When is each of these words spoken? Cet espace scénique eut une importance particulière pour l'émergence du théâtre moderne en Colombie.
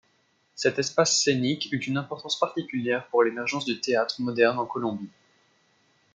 Cet 0.55 0.79
espace 0.79 1.21
scénique 1.21 1.69
eut 1.71 1.77
une 1.85 1.95
importance 1.95 2.39
particulière 2.39 3.05
pour 3.09 3.21
l'émergence 3.23 3.65
du 3.65 3.79
théâtre 3.79 4.15
moderne 4.19 4.57
en 4.57 4.65
Colombie. 4.65 5.11